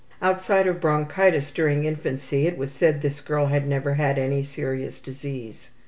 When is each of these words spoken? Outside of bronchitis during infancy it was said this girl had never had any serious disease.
Outside 0.19 0.65
of 0.65 0.81
bronchitis 0.81 1.51
during 1.51 1.85
infancy 1.85 2.47
it 2.47 2.57
was 2.57 2.71
said 2.71 3.03
this 3.03 3.21
girl 3.21 3.45
had 3.45 3.67
never 3.67 3.93
had 3.93 4.17
any 4.17 4.41
serious 4.41 4.97
disease. 4.99 5.69